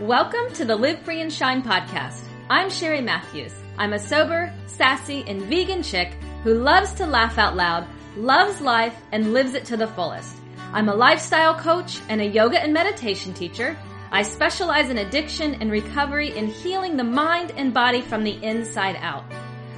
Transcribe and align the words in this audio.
Welcome 0.00 0.50
to 0.54 0.64
the 0.64 0.76
Live 0.76 1.00
Free 1.00 1.20
and 1.20 1.30
Shine 1.30 1.62
podcast. 1.62 2.22
I'm 2.48 2.70
Sherry 2.70 3.02
Matthews. 3.02 3.52
I'm 3.76 3.92
a 3.92 3.98
sober, 3.98 4.50
sassy, 4.64 5.24
and 5.26 5.42
vegan 5.42 5.82
chick 5.82 6.14
who 6.42 6.54
loves 6.54 6.94
to 6.94 7.06
laugh 7.06 7.36
out 7.36 7.54
loud, 7.54 7.86
loves 8.16 8.62
life, 8.62 8.96
and 9.12 9.34
lives 9.34 9.52
it 9.52 9.66
to 9.66 9.76
the 9.76 9.88
fullest. 9.88 10.34
I'm 10.72 10.88
a 10.88 10.94
lifestyle 10.94 11.54
coach 11.54 12.00
and 12.08 12.22
a 12.22 12.24
yoga 12.24 12.58
and 12.58 12.72
meditation 12.72 13.34
teacher. 13.34 13.76
I 14.10 14.22
specialize 14.22 14.88
in 14.88 14.96
addiction 14.96 15.56
and 15.56 15.70
recovery 15.70 16.34
in 16.34 16.46
healing 16.46 16.96
the 16.96 17.04
mind 17.04 17.52
and 17.58 17.74
body 17.74 18.00
from 18.00 18.24
the 18.24 18.42
inside 18.42 18.96
out. 19.02 19.24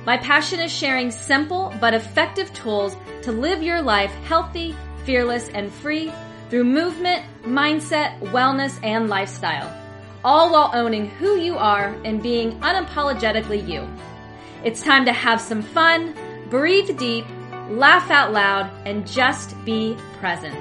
My 0.06 0.18
passion 0.18 0.60
is 0.60 0.70
sharing 0.70 1.10
simple 1.10 1.74
but 1.80 1.94
effective 1.94 2.52
tools 2.52 2.96
to 3.22 3.32
live 3.32 3.60
your 3.60 3.82
life 3.82 4.12
healthy, 4.26 4.76
fearless, 5.04 5.48
and 5.48 5.72
free 5.72 6.12
through 6.48 6.62
movement, 6.62 7.24
mindset, 7.42 8.20
wellness, 8.20 8.78
and 8.84 9.08
lifestyle 9.08 9.81
all 10.24 10.52
while 10.52 10.70
owning 10.74 11.08
who 11.08 11.36
you 11.36 11.56
are 11.56 11.94
and 12.04 12.22
being 12.22 12.52
unapologetically 12.60 13.66
you. 13.66 13.88
It's 14.64 14.80
time 14.82 15.04
to 15.06 15.12
have 15.12 15.40
some 15.40 15.62
fun, 15.62 16.14
breathe 16.48 16.96
deep, 16.96 17.24
laugh 17.68 18.10
out 18.10 18.32
loud, 18.32 18.70
and 18.86 19.06
just 19.06 19.56
be 19.64 19.96
present. 20.20 20.56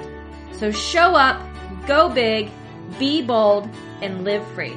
So 0.52 0.72
show 0.72 1.14
up, 1.14 1.40
go 1.86 2.08
big, 2.08 2.50
be 2.98 3.22
bold, 3.22 3.68
and 4.00 4.24
live 4.24 4.46
free. 4.52 4.76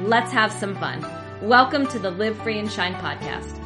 Let's 0.00 0.32
have 0.32 0.52
some 0.52 0.74
fun. 0.76 1.06
Welcome 1.40 1.86
to 1.88 1.98
the 1.98 2.10
Live 2.10 2.36
Free 2.38 2.58
and 2.58 2.70
Shine 2.70 2.94
podcast. 2.94 3.57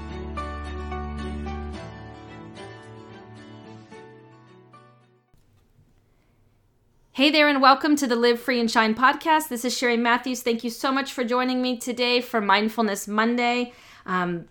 Hey 7.15 7.29
there, 7.31 7.47
and 7.47 7.61
welcome 7.61 7.95
to 7.97 8.07
the 8.07 8.17
Live 8.17 8.41
Free 8.41 8.59
and 8.59 8.71
Shine 8.71 8.95
podcast. 8.95 9.49
This 9.49 9.67
is 9.67 9.77
Sherry 9.77 9.99
Matthews. 9.99 10.41
Thank 10.41 10.65
you 10.65 10.71
so 10.71 10.91
much 10.91 11.13
for 11.13 11.25
joining 11.25 11.61
me 11.61 11.77
today 11.77 12.23
for 12.23 12.41
Mindfulness 12.41 13.07
Monday. 13.07 13.75
Um, 14.07 14.47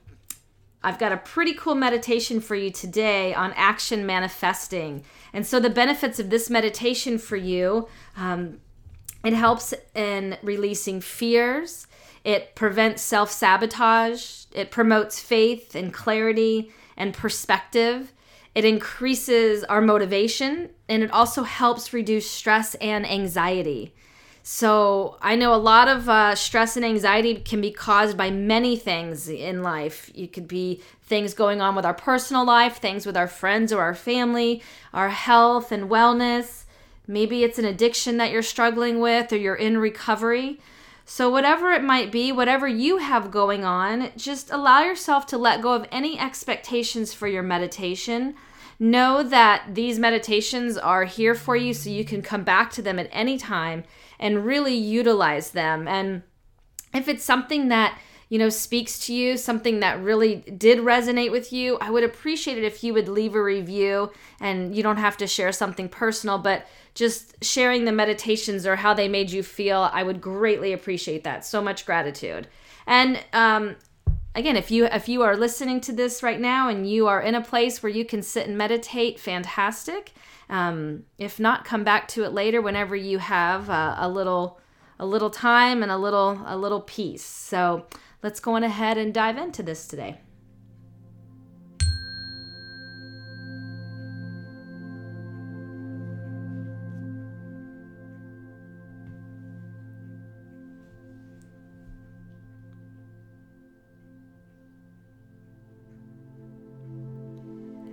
I've 0.84 1.00
got 1.00 1.12
a 1.12 1.18
pretty 1.18 1.56
cool 1.56 1.74
meditation 1.74 2.40
for 2.40 2.54
you 2.54 2.70
today 2.70 3.34
on 3.34 3.52
action 3.54 4.06
manifesting. 4.06 5.04
And 5.34 5.44
so, 5.44 5.60
the 5.60 5.72
benefits 5.72 6.20
of 6.20 6.30
this 6.30 6.52
meditation 6.52 7.18
for 7.18 7.36
you 7.36 7.88
um, 8.16 8.60
it 9.24 9.34
helps 9.34 9.74
in 9.96 10.38
releasing 10.44 11.02
fears, 11.02 11.88
it 12.24 12.54
prevents 12.54 13.02
self 13.02 13.32
sabotage, 13.32 14.46
it 14.52 14.70
promotes 14.70 15.20
faith 15.20 15.74
and 15.74 15.92
clarity 15.92 16.72
and 16.96 17.16
perspective. 17.16 18.14
It 18.54 18.66
increases 18.66 19.64
our 19.66 19.82
motivation 19.82 20.70
and 20.90 21.04
it 21.04 21.12
also 21.12 21.44
helps 21.44 21.94
reduce 21.94 22.30
stress 22.30 22.76
and 22.76 23.10
anxiety. 23.10 23.94
So, 24.44 25.18
I 25.22 25.36
know 25.36 25.54
a 25.54 25.56
lot 25.56 25.88
of 25.88 26.10
uh, 26.10 26.34
stress 26.34 26.76
and 26.76 26.84
anxiety 26.84 27.36
can 27.36 27.62
be 27.62 27.70
caused 27.70 28.18
by 28.18 28.32
many 28.32 28.76
things 28.76 29.30
in 29.30 29.62
life. 29.62 30.12
It 30.16 30.34
could 30.34 30.48
be 30.48 30.82
things 31.04 31.36
going 31.36 31.62
on 31.62 31.76
with 31.76 31.86
our 31.86 31.94
personal 31.94 32.44
life, 32.44 32.78
things 32.78 33.06
with 33.06 33.16
our 33.16 33.28
friends 33.28 33.72
or 33.72 33.82
our 33.82 33.94
family, 33.94 34.64
our 34.96 35.10
health 35.10 35.72
and 35.72 35.92
wellness. 35.92 36.64
Maybe 37.06 37.44
it's 37.44 37.60
an 37.60 37.66
addiction 37.66 38.18
that 38.18 38.32
you're 38.32 38.42
struggling 38.42 39.00
with 39.00 39.32
or 39.32 39.38
you're 39.38 39.56
in 39.56 39.78
recovery. 39.78 40.60
So, 41.14 41.30
whatever 41.30 41.74
it 41.74 41.84
might 41.84 42.10
be, 42.10 42.32
whatever 42.32 42.70
you 42.70 42.96
have 42.96 43.32
going 43.32 43.66
on, 43.66 44.12
just 44.16 44.50
allow 44.50 44.82
yourself 44.82 45.26
to 45.26 45.38
let 45.38 45.62
go 45.62 45.74
of 45.74 45.86
any 45.92 46.18
expectations 46.18 47.14
for 47.14 47.28
your 47.28 47.44
meditation 47.44 48.36
know 48.80 49.22
that 49.22 49.76
these 49.76 50.00
meditations 50.00 50.78
are 50.78 51.04
here 51.04 51.36
for 51.36 51.58
you 51.58 51.74
so 51.74 51.90
you 51.90 52.06
can 52.06 52.22
come 52.22 52.46
back 52.46 52.72
to 52.72 52.82
them 52.82 52.98
at 52.98 53.10
any 53.12 53.38
time 53.38 53.84
and 54.22 54.46
really 54.46 54.74
utilize 54.74 55.52
them. 55.52 55.86
And 55.86 56.24
if 56.94 57.10
it's 57.10 57.26
something 57.26 57.68
that 57.68 58.00
you 58.32 58.40
know 58.40 58.50
speaks 58.50 58.98
to 58.98 59.14
you 59.14 59.36
something 59.36 59.82
that 59.82 60.02
really 60.02 60.38
did 60.58 60.80
resonate 60.80 61.32
with 61.32 61.52
you 61.52 61.78
i 61.82 61.92
would 61.92 62.04
appreciate 62.04 62.58
it 62.58 62.64
if 62.64 62.84
you 62.84 62.94
would 62.94 63.10
leave 63.10 63.36
a 63.36 63.44
review 63.44 64.10
and 64.40 64.74
you 64.74 64.82
don't 64.82 64.98
have 64.98 65.18
to 65.18 65.28
share 65.28 65.52
something 65.52 65.90
personal 65.90 66.38
but 66.38 66.66
just 66.94 67.36
sharing 67.44 67.86
the 67.86 67.92
meditations 67.92 68.66
or 68.66 68.78
how 68.78 68.94
they 68.94 69.08
made 69.08 69.30
you 69.30 69.44
feel 69.44 69.90
i 69.94 70.02
would 70.02 70.22
greatly 70.22 70.74
appreciate 70.74 71.24
that. 71.24 71.46
So 71.46 71.62
much 71.62 71.86
gratitude. 71.86 72.48
And 72.88 73.24
um, 73.34 73.76
again 74.34 74.56
if 74.56 74.72
you 74.72 74.86
if 74.86 75.10
you 75.10 75.22
are 75.24 75.36
listening 75.36 75.82
to 75.82 75.92
this 75.92 76.24
right 76.24 76.40
now 76.40 76.70
and 76.70 76.90
you 76.90 77.08
are 77.08 77.22
in 77.22 77.36
a 77.36 77.42
place 77.42 77.84
where 77.84 77.92
you 77.92 78.06
can 78.06 78.22
sit 78.22 78.48
and 78.48 78.58
meditate 78.58 79.20
fantastic. 79.20 80.14
Um, 80.50 81.04
if 81.18 81.40
not 81.40 81.64
come 81.64 81.84
back 81.84 82.08
to 82.10 82.24
it 82.24 82.34
later 82.34 82.62
whenever 82.62 82.96
you 82.96 83.20
have 83.20 83.70
uh, 83.70 83.96
a 83.98 84.10
little 84.10 84.60
a 85.00 85.06
little 85.06 85.30
time 85.30 85.82
and 85.82 85.92
a 85.92 85.98
little 85.98 86.42
a 86.46 86.58
little 86.58 86.82
peace. 86.82 87.24
So 87.24 87.86
let's 88.24 88.40
go 88.40 88.56
on 88.56 88.64
ahead 88.64 88.98
and 88.98 89.14
dive 89.14 89.38
into 89.38 89.64
this 89.64 89.88
today 89.88 90.20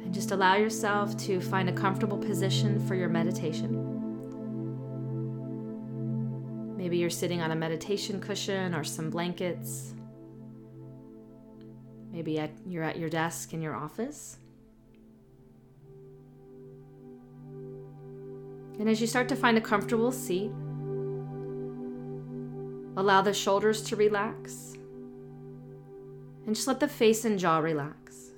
And 0.09 0.15
Just 0.15 0.31
allow 0.31 0.57
yourself 0.57 1.19
to 1.27 1.39
find 1.39 1.69
a 1.69 1.73
comfortable 1.73 2.17
position 2.17 2.81
for 2.89 2.95
your 2.95 3.11
meditation. 3.11 3.85
Maybe 6.79 6.97
you're 6.97 7.11
sitting 7.11 7.43
on 7.43 7.51
a 7.51 7.55
meditation 7.55 8.19
cushion 8.19 8.75
or 8.75 8.85
some 8.85 9.11
blankets. 9.11 9.93
Maybe 12.19 12.41
at, 12.41 12.51
you're 12.67 12.83
at 12.83 12.99
your 12.99 13.09
desk 13.09 13.55
in 13.55 13.63
your 13.63 13.77
office. 13.77 14.39
And 18.81 18.89
as 18.89 19.01
you 19.01 19.07
start 19.07 19.29
to 19.29 19.37
find 19.37 19.57
a 19.57 19.61
comfortable 19.61 20.11
seat, 20.11 20.51
allow 22.97 23.23
the 23.23 23.33
shoulders 23.33 23.85
to 23.85 23.95
relax. 23.95 24.75
And 26.45 26.57
just 26.57 26.67
let 26.67 26.81
the 26.81 26.89
face 26.89 27.25
and 27.25 27.39
jaw 27.39 27.59
relax. 27.59 28.33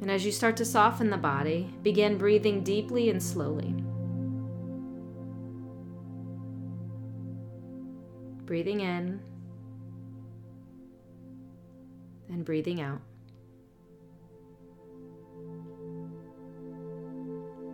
And 0.00 0.10
as 0.10 0.26
you 0.26 0.32
start 0.32 0.56
to 0.56 0.64
soften 0.64 1.10
the 1.10 1.16
body, 1.16 1.72
begin 1.84 2.18
breathing 2.18 2.64
deeply 2.64 3.10
and 3.10 3.22
slowly. 3.22 3.72
Breathing 8.44 8.80
in 8.80 9.20
and 12.28 12.44
breathing 12.44 12.80
out. 12.80 13.00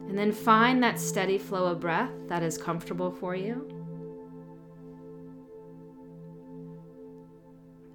And 0.09 0.19
then 0.19 0.33
find 0.33 0.83
that 0.83 0.99
steady 0.99 1.39
flow 1.39 1.67
of 1.67 1.81
breath 1.81 2.11
that 2.29 2.43
is 2.43 2.59
comfortable 2.59 3.11
for 3.11 3.37
you. 3.37 3.69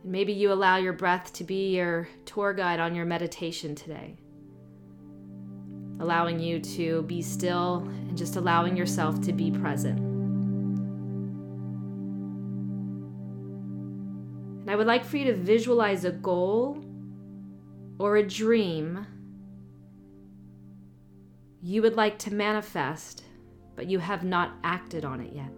And 0.03 0.11
maybe 0.11 0.31
you 0.31 0.51
allow 0.51 0.77
your 0.77 0.93
breath 0.93 1.33
to 1.33 1.43
be 1.43 1.75
your 1.75 2.07
tour 2.25 2.53
guide 2.53 2.79
on 2.79 2.95
your 2.95 3.05
meditation 3.05 3.75
today 3.75 4.17
allowing 5.99 6.39
you 6.39 6.59
to 6.59 7.03
be 7.03 7.21
still 7.21 7.77
and 7.87 8.17
just 8.17 8.35
allowing 8.35 8.75
yourself 8.75 9.21
to 9.21 9.33
be 9.33 9.51
present. 9.51 10.04
And 14.65 14.71
I 14.71 14.75
would 14.75 14.87
like 14.87 15.05
for 15.05 15.17
you 15.17 15.25
to 15.25 15.35
visualize 15.35 16.03
a 16.03 16.11
goal 16.11 16.83
or 17.99 18.17
a 18.17 18.27
dream 18.27 19.05
you 21.61 21.81
would 21.81 21.95
like 21.95 22.17
to 22.19 22.33
manifest, 22.33 23.23
but 23.75 23.87
you 23.87 23.99
have 23.99 24.23
not 24.23 24.53
acted 24.63 25.05
on 25.05 25.21
it 25.21 25.33
yet. 25.33 25.51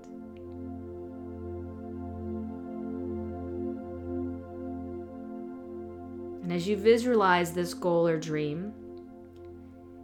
And 6.43 6.53
as 6.53 6.67
you 6.67 6.77
visualize 6.77 7.53
this 7.53 7.73
goal 7.73 8.07
or 8.07 8.17
dream, 8.17 8.73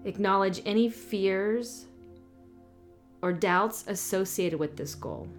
Acknowledge 0.05 0.61
any 0.65 0.89
fears 0.89 1.85
or 3.21 3.31
doubts 3.31 3.85
associated 3.87 4.59
with 4.59 4.75
this 4.75 4.95
goal. 4.95 5.29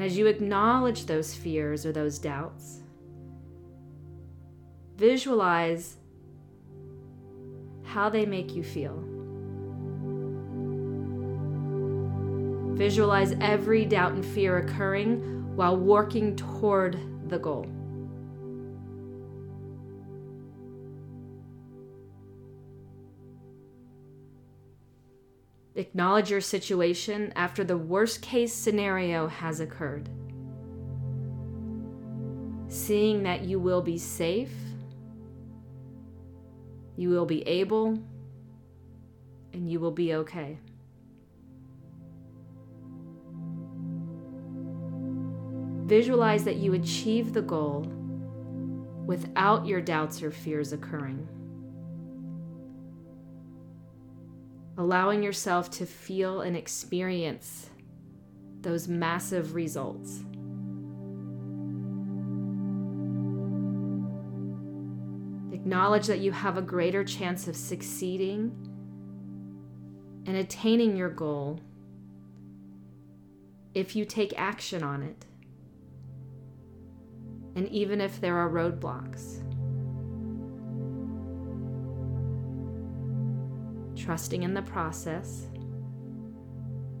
And 0.00 0.06
as 0.06 0.16
you 0.16 0.28
acknowledge 0.28 1.04
those 1.04 1.34
fears 1.34 1.84
or 1.84 1.92
those 1.92 2.18
doubts, 2.18 2.80
visualize 4.96 5.98
how 7.84 8.08
they 8.08 8.24
make 8.24 8.54
you 8.56 8.64
feel. 8.64 9.04
Visualize 12.78 13.34
every 13.42 13.84
doubt 13.84 14.12
and 14.12 14.24
fear 14.24 14.56
occurring 14.56 15.54
while 15.54 15.76
working 15.76 16.34
toward 16.34 16.98
the 17.28 17.38
goal. 17.38 17.66
Acknowledge 25.80 26.30
your 26.30 26.42
situation 26.42 27.32
after 27.36 27.64
the 27.64 27.78
worst 27.78 28.20
case 28.20 28.52
scenario 28.52 29.28
has 29.28 29.60
occurred. 29.60 30.10
Seeing 32.68 33.22
that 33.22 33.44
you 33.44 33.58
will 33.58 33.80
be 33.80 33.96
safe, 33.96 34.52
you 36.96 37.08
will 37.08 37.24
be 37.24 37.40
able, 37.48 37.98
and 39.54 39.70
you 39.70 39.80
will 39.80 39.90
be 39.90 40.12
okay. 40.16 40.58
Visualize 45.86 46.44
that 46.44 46.56
you 46.56 46.74
achieve 46.74 47.32
the 47.32 47.40
goal 47.40 47.86
without 49.06 49.64
your 49.64 49.80
doubts 49.80 50.22
or 50.22 50.30
fears 50.30 50.74
occurring. 50.74 51.26
Allowing 54.78 55.22
yourself 55.22 55.70
to 55.70 55.86
feel 55.86 56.40
and 56.40 56.56
experience 56.56 57.70
those 58.60 58.88
massive 58.88 59.54
results. 59.54 60.20
Acknowledge 65.52 66.06
that 66.06 66.20
you 66.20 66.32
have 66.32 66.56
a 66.56 66.62
greater 66.62 67.04
chance 67.04 67.46
of 67.48 67.56
succeeding 67.56 68.50
and 70.26 70.36
attaining 70.36 70.96
your 70.96 71.10
goal 71.10 71.60
if 73.74 73.94
you 73.94 74.04
take 74.04 74.32
action 74.36 74.82
on 74.82 75.02
it, 75.02 75.26
and 77.54 77.68
even 77.68 78.00
if 78.00 78.20
there 78.20 78.36
are 78.36 78.50
roadblocks. 78.50 79.42
Trusting 84.10 84.42
in 84.42 84.54
the 84.54 84.62
process, 84.62 85.46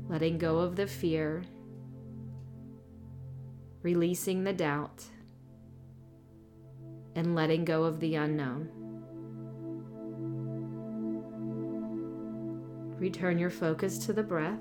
letting 0.08 0.38
go 0.38 0.58
of 0.58 0.76
the 0.76 0.86
fear, 0.86 1.42
releasing 3.82 4.44
the 4.44 4.52
doubt, 4.52 5.02
and 7.16 7.34
letting 7.34 7.64
go 7.64 7.82
of 7.82 7.98
the 7.98 8.14
unknown. 8.14 8.68
Return 13.00 13.40
your 13.40 13.50
focus 13.50 13.98
to 14.06 14.12
the 14.12 14.22
breath. 14.22 14.60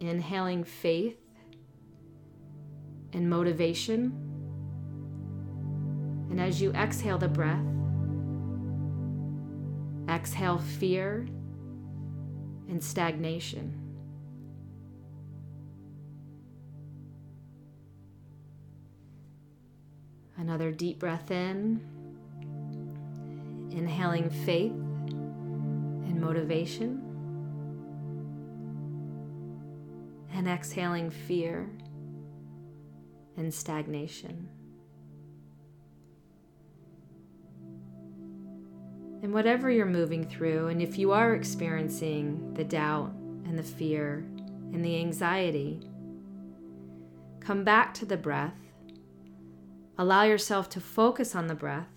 Inhaling 0.00 0.64
faith 0.64 1.20
and 3.12 3.30
motivation 3.30 4.29
and 6.30 6.40
as 6.40 6.62
you 6.62 6.72
exhale 6.72 7.18
the 7.18 7.28
breath, 7.28 7.64
exhale 10.08 10.58
fear 10.58 11.26
and 12.68 12.82
stagnation. 12.82 13.76
Another 20.38 20.72
deep 20.72 21.00
breath 21.00 21.30
in, 21.30 21.80
inhaling 23.70 24.30
faith 24.30 24.72
and 24.72 26.20
motivation, 26.20 27.02
and 30.32 30.48
exhaling 30.48 31.10
fear 31.10 31.68
and 33.36 33.52
stagnation. 33.52 34.48
And 39.22 39.34
whatever 39.34 39.70
you're 39.70 39.84
moving 39.84 40.24
through, 40.24 40.68
and 40.68 40.80
if 40.80 40.96
you 40.96 41.12
are 41.12 41.34
experiencing 41.34 42.54
the 42.54 42.64
doubt 42.64 43.12
and 43.44 43.58
the 43.58 43.62
fear 43.62 44.24
and 44.72 44.82
the 44.84 44.98
anxiety, 44.98 45.80
come 47.40 47.62
back 47.62 47.92
to 47.94 48.06
the 48.06 48.16
breath. 48.16 48.54
Allow 49.98 50.22
yourself 50.22 50.70
to 50.70 50.80
focus 50.80 51.34
on 51.34 51.48
the 51.48 51.54
breath. 51.54 51.88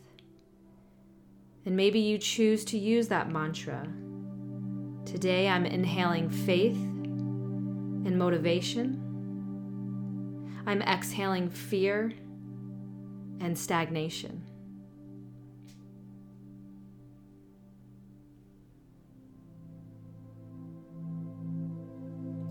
And 1.66 1.78
maybe 1.78 2.00
you 2.00 2.18
choose 2.18 2.66
to 2.66 2.78
use 2.78 3.08
that 3.08 3.31
mantra. 3.31 3.88
Today 5.06 5.48
I'm 5.48 5.66
inhaling 5.66 6.30
faith 6.30 6.75
and 6.75 8.20
motivation. 8.20 9.00
I'm 10.66 10.81
exhaling 10.81 11.50
fear 11.50 12.12
and 13.40 13.58
stagnation. 13.58 14.44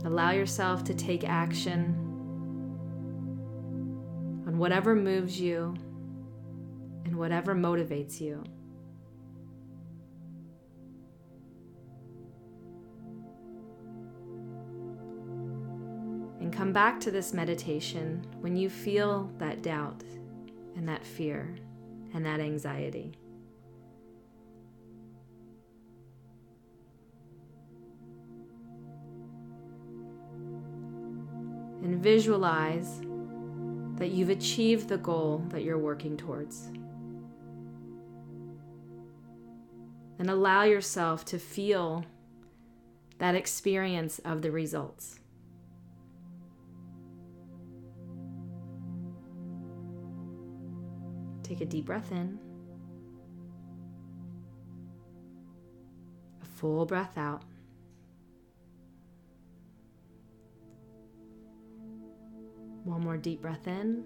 Allow 0.04 0.32
yourself 0.32 0.82
to 0.84 0.94
take 0.94 1.25
action 1.25 1.94
on 4.46 4.58
whatever 4.58 4.94
moves 4.94 5.40
you 5.40 5.75
and 7.04 7.16
whatever 7.16 7.54
motivates 7.54 8.20
you. 8.20 8.43
And 16.40 16.52
come 16.52 16.72
back 16.72 16.99
to 17.00 17.12
this 17.12 17.32
meditation 17.32 18.26
when 18.40 18.56
you 18.56 18.69
feel 18.69 19.31
that 19.38 19.62
doubt 19.62 20.02
and 20.75 20.88
that 20.88 21.06
fear 21.06 21.54
and 22.12 22.26
that 22.26 22.40
anxiety. 22.40 23.14
And 31.93 32.03
visualize 32.03 33.03
that 33.99 34.12
you've 34.12 34.31
achieved 34.31 34.89
the 34.89 34.97
goal 34.97 35.44
that 35.49 35.62
you're 35.62 35.77
working 35.77 36.17
towards. 36.17 36.71
And 40.19 40.31
allow 40.31 40.62
yourself 40.62 41.27
to 41.27 41.39
feel 41.39 42.06
that 43.19 43.35
experience 43.35 44.21
of 44.21 44.41
the 44.41 44.50
results. 44.50 45.19
Take 51.43 51.61
a 51.61 51.66
deep 51.66 51.85
breath 51.85 52.11
in, 52.11 52.38
a 56.40 56.47
full 56.57 56.87
breath 56.87 57.19
out. 57.19 57.43
One 62.85 63.03
more 63.03 63.17
deep 63.17 63.43
breath 63.43 63.67
in. 63.67 64.05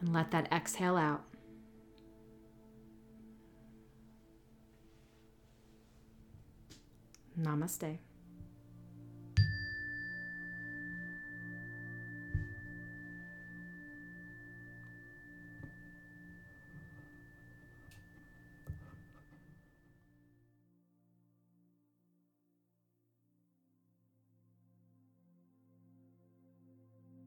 And 0.00 0.12
let 0.12 0.30
that 0.30 0.52
exhale 0.52 0.96
out. 0.96 1.24
Namaste. 7.40 7.98